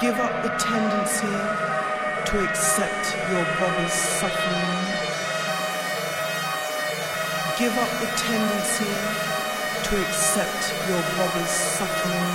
[0.00, 4.78] Give up the tendency to accept your brother's suffering.
[7.58, 8.94] Give up the tendency
[9.82, 12.30] to accept your brother's suffering.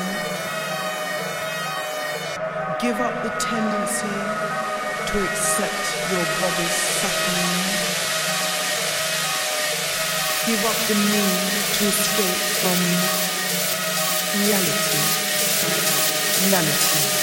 [2.82, 4.12] Give up the tendency
[5.08, 7.64] to accept your brother's suffering.
[10.48, 11.48] Give up the need
[11.80, 12.80] to escape from
[14.44, 15.00] reality.
[16.46, 17.23] Reality.